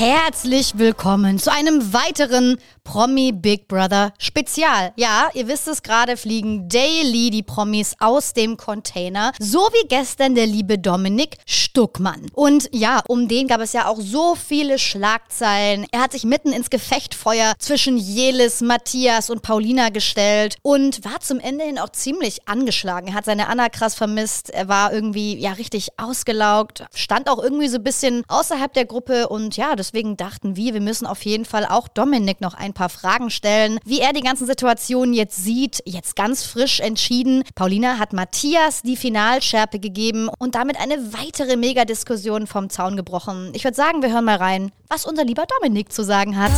[0.00, 2.56] Herzlich willkommen zu einem weiteren
[2.90, 4.92] Promi Big Brother Spezial.
[4.96, 9.30] Ja, ihr wisst es gerade, fliegen daily die Promis aus dem Container.
[9.38, 12.26] So wie gestern der liebe Dominik Stuckmann.
[12.32, 15.86] Und ja, um den gab es ja auch so viele Schlagzeilen.
[15.92, 21.38] Er hat sich mitten ins Gefechtfeuer zwischen Jelis, Matthias und Paulina gestellt und war zum
[21.38, 23.06] Ende hin auch ziemlich angeschlagen.
[23.06, 24.50] Er hat seine Anna krass vermisst.
[24.50, 29.28] Er war irgendwie ja richtig ausgelaugt, stand auch irgendwie so ein bisschen außerhalb der Gruppe
[29.28, 32.79] und ja, deswegen dachten wir, wir müssen auf jeden Fall auch Dominik noch ein paar
[32.88, 37.42] Fragen stellen, wie er die ganzen Situationen jetzt sieht, jetzt ganz frisch entschieden.
[37.54, 43.50] Paulina hat Matthias die Finalschärpe gegeben und damit eine weitere Megadiskussion vom Zaun gebrochen.
[43.54, 46.52] Ich würde sagen, wir hören mal rein, was unser lieber Dominik zu sagen hat.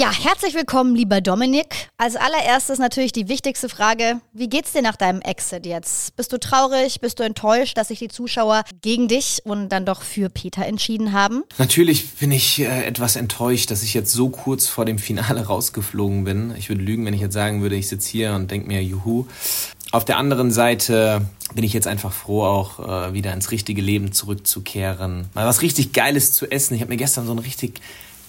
[0.00, 1.90] Ja, herzlich willkommen, lieber Dominik.
[1.98, 6.16] Als allererstes natürlich die wichtigste Frage: Wie geht's dir nach deinem Exit jetzt?
[6.16, 7.02] Bist du traurig?
[7.02, 11.12] Bist du enttäuscht, dass sich die Zuschauer gegen dich und dann doch für Peter entschieden
[11.12, 11.42] haben?
[11.58, 16.24] Natürlich bin ich äh, etwas enttäuscht, dass ich jetzt so kurz vor dem Finale rausgeflogen
[16.24, 16.54] bin.
[16.56, 19.26] Ich würde lügen, wenn ich jetzt sagen würde, ich sitze hier und denke mir, juhu.
[19.92, 24.12] Auf der anderen Seite bin ich jetzt einfach froh, auch äh, wieder ins richtige Leben
[24.12, 25.28] zurückzukehren.
[25.34, 26.72] Mal was richtig Geiles zu essen.
[26.72, 27.82] Ich habe mir gestern so einen richtig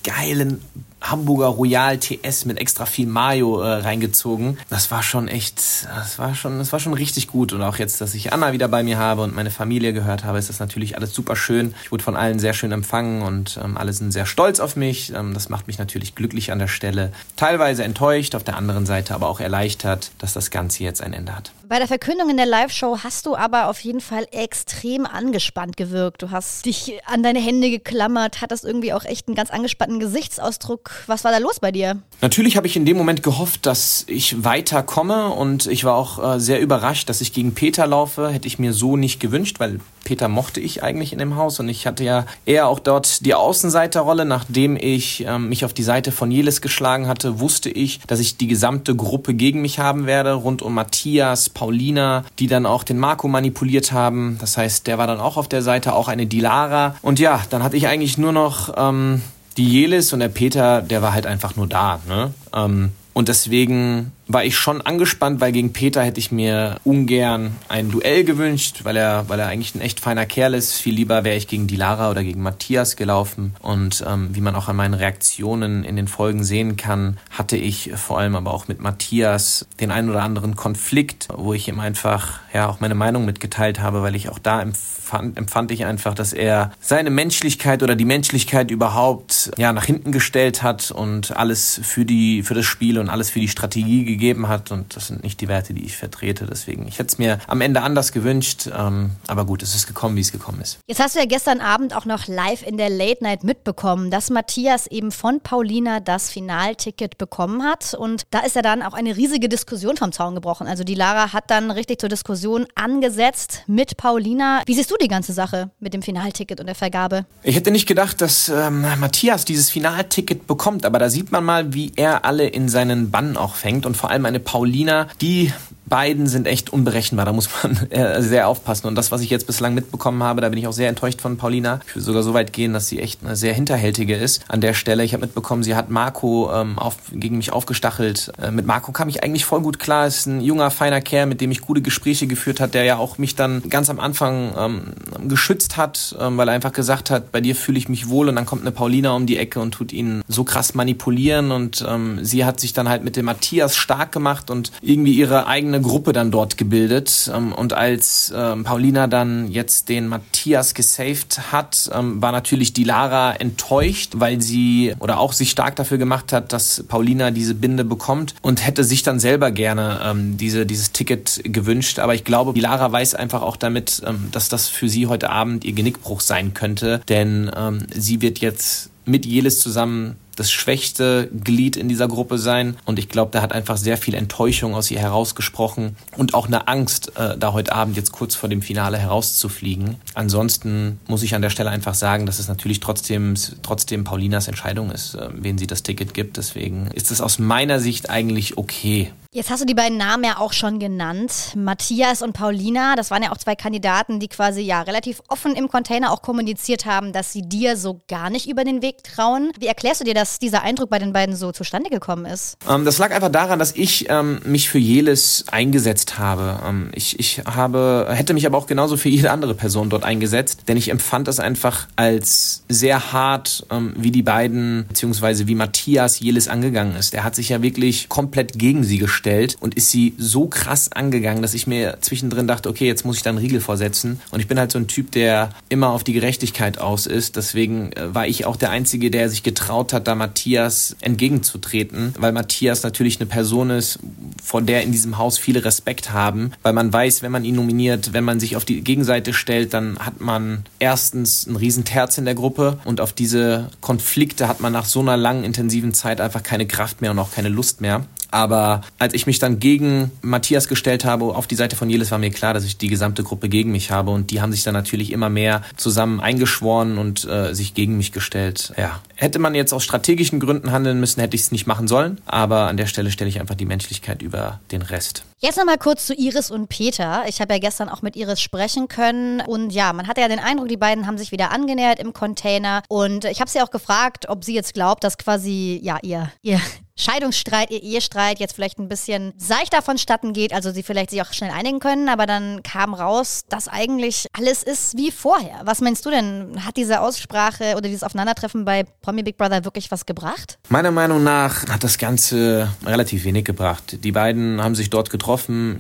[0.04, 0.62] geilen
[1.02, 4.58] Hamburger Royal TS mit extra viel Mayo äh, reingezogen.
[4.70, 7.54] Das war schon echt, das war schon, das war schon richtig gut.
[7.54, 10.38] Und auch jetzt, dass ich Anna wieder bei mir habe und meine Familie gehört habe,
[10.38, 11.74] ist das natürlich alles super schön.
[11.84, 15.12] Ich wurde von allen sehr schön empfangen und ähm, alle sind sehr stolz auf mich.
[15.14, 17.12] Ähm, das macht mich natürlich glücklich an der Stelle.
[17.36, 21.36] Teilweise enttäuscht, auf der anderen Seite aber auch erleichtert, dass das Ganze jetzt ein Ende
[21.36, 21.52] hat.
[21.68, 26.22] Bei der Verkündung in der Live-Show hast du aber auf jeden Fall extrem angespannt gewirkt.
[26.22, 30.92] Du hast dich an deine Hände geklammert, hattest irgendwie auch echt einen ganz angespannten Gesichtsausdruck
[31.08, 32.00] was war da los bei dir?
[32.22, 36.40] Natürlich habe ich in dem Moment gehofft, dass ich weiterkomme und ich war auch äh,
[36.40, 38.30] sehr überrascht, dass ich gegen Peter laufe.
[38.30, 41.70] Hätte ich mir so nicht gewünscht, weil Peter mochte ich eigentlich in dem Haus und
[41.70, 44.26] ich hatte ja eher auch dort die Außenseiterrolle.
[44.26, 48.38] Nachdem ich ähm, mich auf die Seite von Jelis geschlagen hatte, wusste ich, dass ich
[48.38, 52.98] die gesamte Gruppe gegen mich haben werde, rund um Matthias, Paulina, die dann auch den
[52.98, 54.38] Marco manipuliert haben.
[54.40, 56.96] Das heißt, der war dann auch auf der Seite, auch eine Dilara.
[57.02, 59.22] Und ja, dann hatte ich eigentlich nur noch ähm,
[59.62, 62.00] die Jelis und der Peter, der war halt einfach nur da.
[62.08, 62.34] Ne?
[62.54, 67.92] Ähm, und deswegen war ich schon angespannt, weil gegen Peter hätte ich mir ungern ein
[67.92, 70.74] Duell gewünscht, weil er, weil er eigentlich ein echt feiner Kerl ist.
[70.74, 73.56] Viel lieber wäre ich gegen Dilara oder gegen Matthias gelaufen.
[73.62, 77.92] Und ähm, wie man auch an meinen Reaktionen in den Folgen sehen kann, hatte ich
[77.96, 82.40] vor allem aber auch mit Matthias den einen oder anderen Konflikt, wo ich ihm einfach
[82.54, 86.34] ja auch meine Meinung mitgeteilt habe, weil ich auch da empfand, empfand ich einfach, dass
[86.34, 92.06] er seine Menschlichkeit oder die Menschlichkeit überhaupt ja nach hinten gestellt hat und alles für
[92.06, 95.24] die für das Spiel und alles für die Strategie gegeben gegeben hat und das sind
[95.24, 96.46] nicht die Werte, die ich vertrete.
[96.46, 100.16] Deswegen, ich hätte es mir am Ende anders gewünscht, ähm, aber gut, es ist gekommen,
[100.16, 100.78] wie es gekommen ist.
[100.86, 104.30] Jetzt hast du ja gestern Abend auch noch live in der Late Night mitbekommen, dass
[104.30, 109.18] Matthias eben von Paulina das Finalticket bekommen hat und da ist ja dann auch eine
[109.18, 110.68] riesige Diskussion vom Zaun gebrochen.
[110.68, 114.62] Also die Lara hat dann richtig zur Diskussion angesetzt mit Paulina.
[114.68, 117.26] Wie siehst du die ganze Sache mit dem Finalticket und der Vergabe?
[117.42, 121.74] Ich hätte nicht gedacht, dass ähm, Matthias dieses Finalticket bekommt, aber da sieht man mal,
[121.74, 125.54] wie er alle in seinen Bann auch fängt und vor allem eine Paulina, die
[125.92, 127.26] beiden sind echt unberechenbar.
[127.26, 128.88] Da muss man äh, sehr aufpassen.
[128.88, 131.38] Und das, was ich jetzt bislang mitbekommen habe, da bin ich auch sehr enttäuscht von
[131.38, 131.82] Paulina.
[131.86, 134.74] Ich würde sogar so weit gehen, dass sie echt eine sehr hinterhältige ist an der
[134.74, 135.04] Stelle.
[135.04, 138.32] Ich habe mitbekommen, sie hat Marco ähm, auf, gegen mich aufgestachelt.
[138.42, 140.08] Äh, mit Marco kam ich eigentlich voll gut klar.
[140.08, 143.18] Ist ein junger, feiner Kerl, mit dem ich gute Gespräche geführt hat, der ja auch
[143.18, 147.42] mich dann ganz am Anfang ähm, geschützt hat, ähm, weil er einfach gesagt hat, bei
[147.42, 148.30] dir fühle ich mich wohl.
[148.30, 151.52] Und dann kommt eine Paulina um die Ecke und tut ihn so krass manipulieren.
[151.52, 155.48] Und ähm, sie hat sich dann halt mit dem Matthias stark gemacht und irgendwie ihre
[155.48, 157.32] eigene Gruppe dann dort gebildet.
[157.34, 162.84] Ähm, und als ähm, Paulina dann jetzt den Matthias gesaved hat, ähm, war natürlich die
[162.84, 167.84] Lara enttäuscht, weil sie oder auch sich stark dafür gemacht hat, dass Paulina diese Binde
[167.84, 172.00] bekommt und hätte sich dann selber gerne diese, dieses Ticket gewünscht.
[172.00, 174.02] Aber ich glaube, die Lara weiß einfach auch damit,
[174.32, 177.52] dass das für sie heute Abend ihr Genickbruch sein könnte, denn
[177.94, 182.78] sie wird jetzt mit Jelis zusammen das schwächste Glied in dieser Gruppe sein.
[182.86, 186.68] Und ich glaube, da hat einfach sehr viel Enttäuschung aus ihr herausgesprochen und auch eine
[186.68, 189.98] Angst, äh, da heute Abend jetzt kurz vor dem Finale herauszufliegen.
[190.14, 194.92] Ansonsten muss ich an der Stelle einfach sagen, dass es natürlich trotzdem, trotzdem Paulinas Entscheidung
[194.92, 196.38] ist, äh, wen sie das Ticket gibt.
[196.38, 199.12] Deswegen ist es aus meiner Sicht eigentlich okay.
[199.34, 201.54] Jetzt hast du die beiden Namen ja auch schon genannt.
[201.56, 205.70] Matthias und Paulina, das waren ja auch zwei Kandidaten, die quasi ja relativ offen im
[205.70, 209.54] Container auch kommuniziert haben, dass sie dir so gar nicht über den Weg trauen.
[209.58, 212.58] Wie erklärst du dir, dass dieser Eindruck bei den beiden so zustande gekommen ist?
[212.70, 216.60] Ähm, das lag einfach daran, dass ich ähm, mich für Jelis eingesetzt habe.
[216.68, 220.64] Ähm, ich, ich habe, hätte mich aber auch genauso für jede andere Person dort eingesetzt,
[220.68, 226.20] denn ich empfand das einfach als sehr hart, ähm, wie die beiden, beziehungsweise wie Matthias
[226.20, 227.14] Jelis angegangen ist.
[227.14, 229.21] Er hat sich ja wirklich komplett gegen sie gestellt
[229.60, 233.24] und ist sie so krass angegangen, dass ich mir zwischendrin dachte, okay, jetzt muss ich
[233.24, 234.20] da einen Riegel vorsetzen.
[234.32, 237.36] Und ich bin halt so ein Typ, der immer auf die Gerechtigkeit aus ist.
[237.36, 242.32] Deswegen äh, war ich auch der Einzige, der sich getraut hat, da Matthias entgegenzutreten, weil
[242.32, 244.00] Matthias natürlich eine Person ist,
[244.44, 248.14] vor der in diesem Haus viele Respekt haben, weil man weiß, wenn man ihn nominiert,
[248.14, 252.36] wenn man sich auf die Gegenseite stellt, dann hat man erstens ein Riesenterz in der
[252.36, 256.68] Gruppe und auf diese Konflikte hat man nach so einer langen, intensiven Zeit einfach keine
[256.68, 258.06] Kraft mehr und auch keine Lust mehr.
[258.32, 262.18] Aber als ich mich dann gegen Matthias gestellt habe, auf die Seite von Jelis, war
[262.18, 264.12] mir klar, dass ich die gesamte Gruppe gegen mich habe.
[264.12, 268.12] Und die haben sich dann natürlich immer mehr zusammen eingeschworen und äh, sich gegen mich
[268.12, 268.74] gestellt.
[268.78, 269.02] Ja.
[269.16, 272.20] Hätte man jetzt aus strategischen Gründen handeln müssen, hätte ich es nicht machen sollen.
[272.26, 275.26] Aber an der Stelle stelle ich einfach die Menschlichkeit über den Rest.
[275.44, 277.24] Jetzt nochmal kurz zu Iris und Peter.
[277.26, 279.42] Ich habe ja gestern auch mit Iris sprechen können.
[279.42, 282.84] Und ja, man hatte ja den Eindruck, die beiden haben sich wieder angenähert im Container.
[282.90, 286.62] Und ich habe sie auch gefragt, ob sie jetzt glaubt, dass quasi, ja, ihr, ihr
[286.96, 291.34] Scheidungsstreit, ihr Ehestreit jetzt vielleicht ein bisschen seichter vonstatten geht, also sie vielleicht sich auch
[291.34, 295.62] schnell einigen können, aber dann kam raus, dass eigentlich alles ist wie vorher.
[295.64, 296.64] Was meinst du denn?
[296.64, 300.60] Hat diese Aussprache oder dieses Aufeinandertreffen bei Promi Big Brother wirklich was gebracht?
[300.70, 303.98] Meiner Meinung nach hat das Ganze relativ wenig gebracht.
[304.04, 305.31] Die beiden haben sich dort getroffen.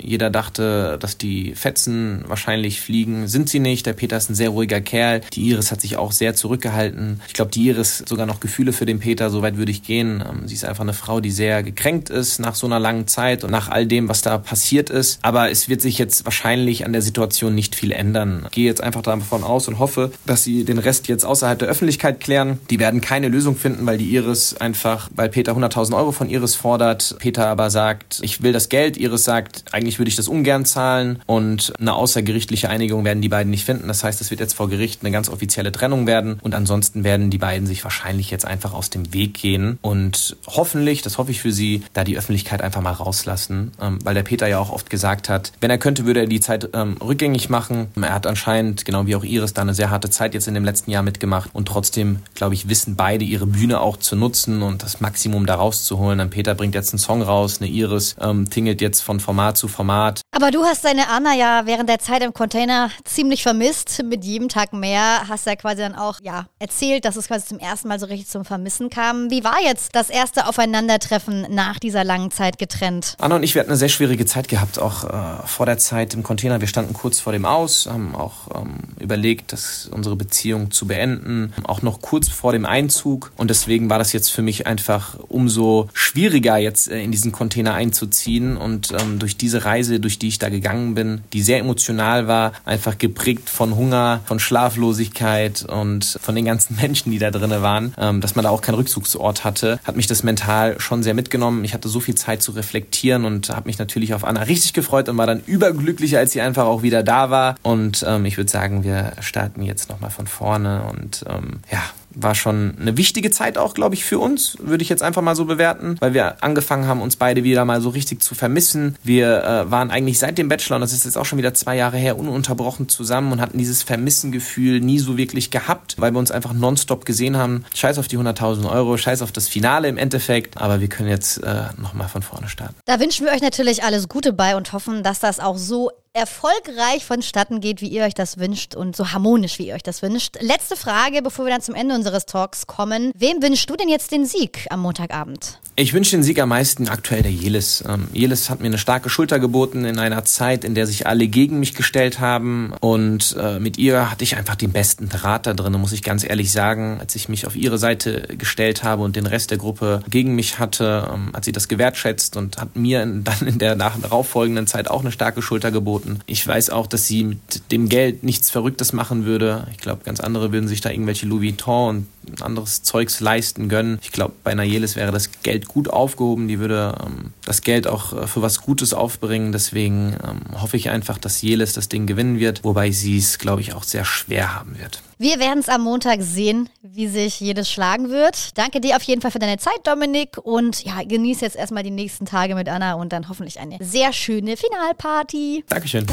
[0.01, 3.27] Jeder dachte, dass die Fetzen wahrscheinlich fliegen.
[3.27, 3.85] Sind sie nicht.
[3.85, 5.21] Der Peter ist ein sehr ruhiger Kerl.
[5.33, 7.21] Die Iris hat sich auch sehr zurückgehalten.
[7.27, 9.29] Ich glaube, die Iris sogar noch Gefühle für den Peter.
[9.29, 10.23] So weit würde ich gehen.
[10.27, 13.43] Ähm, sie ist einfach eine Frau, die sehr gekränkt ist nach so einer langen Zeit
[13.43, 15.19] und nach all dem, was da passiert ist.
[15.21, 18.43] Aber es wird sich jetzt wahrscheinlich an der Situation nicht viel ändern.
[18.45, 21.67] Ich gehe jetzt einfach davon aus und hoffe, dass sie den Rest jetzt außerhalb der
[21.67, 22.59] Öffentlichkeit klären.
[22.69, 26.55] Die werden keine Lösung finden, weil die Iris einfach, weil Peter 100.000 Euro von Iris
[26.55, 27.15] fordert.
[27.19, 28.97] Peter aber sagt, ich will das Geld.
[28.97, 29.40] Iris sagt,
[29.71, 31.21] eigentlich würde ich das ungern zahlen.
[31.25, 33.87] Und eine außergerichtliche Einigung werden die beiden nicht finden.
[33.87, 36.39] Das heißt, es wird jetzt vor Gericht eine ganz offizielle Trennung werden.
[36.41, 41.01] Und ansonsten werden die beiden sich wahrscheinlich jetzt einfach aus dem Weg gehen und hoffentlich
[41.01, 44.47] das hoffe ich für Sie, da die Öffentlichkeit einfach mal rauslassen, ähm, weil der Peter
[44.47, 47.87] ja auch oft gesagt hat, wenn er könnte, würde er die Zeit ähm, rückgängig machen.
[47.95, 50.65] Er hat anscheinend, genau wie auch Iris, da eine sehr harte Zeit jetzt in dem
[50.65, 54.83] letzten Jahr mitgemacht und trotzdem, glaube ich, wissen beide ihre Bühne auch zu nutzen und
[54.83, 56.19] das Maximum da rauszuholen.
[56.19, 59.69] Dann Peter bringt jetzt einen Song raus, eine Iris ähm, tingelt jetzt von Format zu
[59.69, 60.20] Format.
[60.33, 64.01] Aber du hast deine Anna ja während der Zeit im Container ziemlich vermisst.
[64.03, 67.45] Mit jedem Tag mehr hast du ja quasi dann auch ja, erzählt, dass es quasi
[67.45, 69.29] zum ersten Mal so richtig zum Vermissen kam.
[69.29, 73.15] Wie war jetzt das erste Aufeinander Aufeinandertreffen nach dieser langen Zeit getrennt?
[73.19, 76.13] Anna und ich, wir hatten eine sehr schwierige Zeit gehabt, auch äh, vor der Zeit
[76.13, 76.61] im Container.
[76.61, 81.53] Wir standen kurz vor dem Aus, haben auch ähm, überlegt, das, unsere Beziehung zu beenden,
[81.63, 83.31] auch noch kurz vor dem Einzug.
[83.37, 87.73] Und deswegen war das jetzt für mich einfach umso schwieriger, jetzt äh, in diesen Container
[87.73, 88.55] einzuziehen.
[88.55, 92.53] Und ähm, durch diese Reise, durch die ich da gegangen bin, die sehr emotional war,
[92.65, 97.93] einfach geprägt von Hunger, von Schlaflosigkeit und von den ganzen Menschen, die da drinnen waren,
[97.97, 101.63] ähm, dass man da auch keinen Rückzugsort hatte, hat mich das mental schon sehr mitgenommen.
[101.63, 105.09] Ich hatte so viel Zeit zu reflektieren und habe mich natürlich auf Anna richtig gefreut
[105.09, 107.55] und war dann überglücklich, als sie einfach auch wieder da war.
[107.63, 111.81] Und ähm, ich würde sagen, wir starten jetzt nochmal von vorne und ähm, ja,
[112.15, 115.35] war schon eine wichtige Zeit auch, glaube ich, für uns, würde ich jetzt einfach mal
[115.35, 118.95] so bewerten, weil wir angefangen haben, uns beide wieder mal so richtig zu vermissen.
[119.03, 121.75] Wir äh, waren eigentlich seit dem Bachelor, und das ist jetzt auch schon wieder zwei
[121.75, 126.31] Jahre her, ununterbrochen zusammen und hatten dieses Vermissengefühl nie so wirklich gehabt, weil wir uns
[126.31, 127.65] einfach nonstop gesehen haben.
[127.73, 131.37] Scheiß auf die 100.000 Euro, scheiß auf das Finale im Endeffekt, aber wir können jetzt
[131.43, 132.75] äh, nochmal von vorne starten.
[132.85, 137.05] Da wünschen wir euch natürlich alles Gute bei und hoffen, dass das auch so erfolgreich
[137.05, 140.37] vonstatten geht, wie ihr euch das wünscht und so harmonisch, wie ihr euch das wünscht.
[140.41, 143.11] Letzte Frage, bevor wir dann zum Ende unseres Talks kommen.
[143.15, 145.59] Wem wünschst du denn jetzt den Sieg am Montagabend?
[145.77, 147.81] Ich wünsche den Sieg am meisten aktuell der Jelis.
[147.87, 151.27] Ähm, Jelis hat mir eine starke Schulter geboten in einer Zeit, in der sich alle
[151.27, 152.73] gegen mich gestellt haben.
[152.81, 156.25] Und äh, mit ihr hatte ich einfach den besten Draht da drin, muss ich ganz
[156.25, 156.97] ehrlich sagen.
[156.99, 160.59] Als ich mich auf ihre Seite gestellt habe und den Rest der Gruppe gegen mich
[160.59, 164.99] hatte, ähm, hat sie das gewertschätzt und hat mir dann in der darauffolgenden Zeit auch
[164.99, 166.00] eine starke Schulter geboten.
[166.25, 169.67] Ich weiß auch, dass sie mit dem Geld nichts Verrücktes machen würde.
[169.71, 172.07] Ich glaube, ganz andere würden sich da irgendwelche Louis Vuitton und
[172.41, 173.99] anderes Zeugs leisten gönnen.
[174.01, 176.47] Ich glaube, bei Nayelis wäre das Geld gut aufgehoben.
[176.47, 179.51] Die würde ähm, das Geld auch äh, für was Gutes aufbringen.
[179.51, 183.61] Deswegen ähm, hoffe ich einfach, dass Jelis das Ding gewinnen wird, wobei sie es, glaube
[183.61, 185.01] ich, auch sehr schwer haben wird.
[185.17, 188.57] Wir werden es am Montag sehen, wie sich jedes schlagen wird.
[188.57, 190.37] Danke dir auf jeden Fall für deine Zeit, Dominik.
[190.37, 194.13] Und ja, genieße jetzt erstmal die nächsten Tage mit Anna und dann hoffentlich eine sehr
[194.13, 195.63] schöne Finalparty.
[195.69, 196.07] Dankeschön.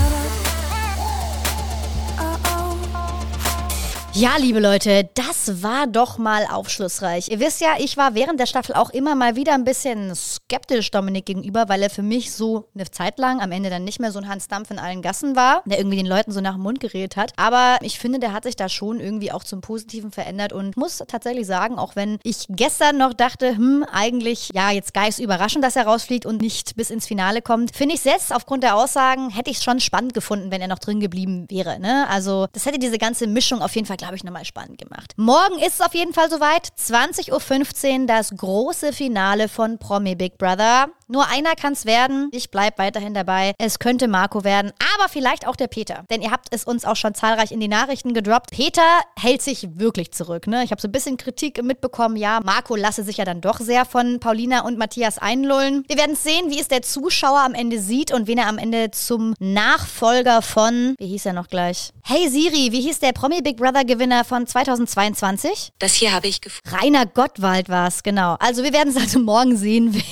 [4.21, 7.29] Ja, liebe Leute, das war doch mal aufschlussreich.
[7.29, 10.13] Ihr wisst ja, ich war während der Staffel auch immer mal wieder ein bisschen
[10.49, 14.01] skeptisch Dominik gegenüber, weil er für mich so eine Zeit lang am Ende dann nicht
[14.01, 16.55] mehr so ein Hans Dampf in allen Gassen war, der irgendwie den Leuten so nach
[16.55, 17.33] dem Mund geredet hat.
[17.37, 21.03] Aber ich finde, der hat sich da schon irgendwie auch zum Positiven verändert und muss
[21.07, 25.77] tatsächlich sagen, auch wenn ich gestern noch dachte, hm, eigentlich, ja, jetzt Geist überraschend, dass
[25.77, 29.51] er rausfliegt und nicht bis ins Finale kommt, finde ich jetzt aufgrund der Aussagen, hätte
[29.51, 31.79] ich es schon spannend gefunden, wenn er noch drin geblieben wäre.
[31.79, 32.09] Ne?
[32.09, 35.13] Also, das hätte diese ganze Mischung auf jeden Fall, glaube ich, nochmal spannend gemacht.
[35.19, 36.69] Morgen ist es auf jeden Fall soweit.
[36.79, 40.93] 20.15 Uhr das große Finale von Promi Big Brother.
[41.11, 42.29] Nur einer kann es werden.
[42.33, 43.55] Ich bleibe weiterhin dabei.
[43.57, 46.05] Es könnte Marco werden, aber vielleicht auch der Peter.
[46.11, 48.51] Denn ihr habt es uns auch schon zahlreich in die Nachrichten gedroppt.
[48.51, 48.83] Peter
[49.19, 50.47] hält sich wirklich zurück.
[50.47, 50.65] Ne?
[50.65, 52.17] Ich habe so ein bisschen Kritik mitbekommen.
[52.17, 55.83] Ja, Marco lasse sich ja dann doch sehr von Paulina und Matthias einlullen.
[55.89, 58.91] Wir werden sehen, wie es der Zuschauer am Ende sieht und wen er am Ende
[58.91, 61.93] zum Nachfolger von, wie hieß er noch gleich?
[62.05, 65.73] Hey Siri, wie hieß der Promi Big Brother Gewinner von 2022?
[65.79, 66.69] Das hier habe ich gefunden.
[66.69, 68.37] Rainer Gottwald war es, genau.
[68.41, 70.03] Also wir werden es also morgen sehen,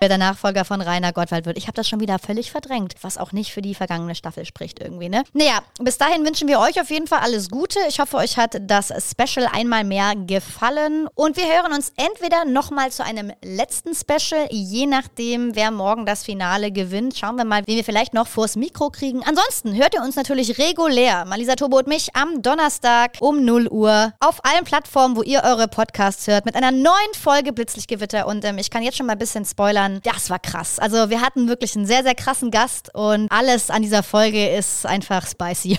[0.00, 1.58] wer der Nachfolger von Rainer Gottwald wird.
[1.58, 4.80] Ich habe das schon wieder völlig verdrängt, was auch nicht für die vergangene Staffel spricht
[4.80, 5.24] irgendwie, ne?
[5.32, 7.80] Naja, bis dahin wünschen wir euch auf jeden Fall alles Gute.
[7.88, 12.92] Ich hoffe, euch hat das Special einmal mehr gefallen und wir hören uns entweder nochmal
[12.92, 17.18] zu einem letzten Special, je nachdem, wer morgen das Finale gewinnt.
[17.18, 19.24] Schauen wir mal, wen wir vielleicht noch vors Mikro kriegen.
[19.24, 24.12] Ansonsten hört ihr uns natürlich regulär, Malisa Turbo und mich, am Donnerstag um 0 Uhr
[24.20, 28.28] auf allen Plattformen, wo ihr eure Podcasts hört, mit einer neuen Folge Blitzlichtgewitter.
[28.28, 30.00] Und ähm, ich kann jetzt schon mal ein bisschen spoilern.
[30.30, 30.78] War krass.
[30.78, 34.86] Also wir hatten wirklich einen sehr, sehr krassen Gast und alles an dieser Folge ist
[34.86, 35.78] einfach spicy.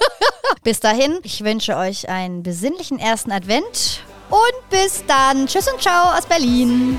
[0.64, 5.46] bis dahin, ich wünsche euch einen besinnlichen ersten Advent und bis dann.
[5.46, 6.98] Tschüss und ciao aus Berlin.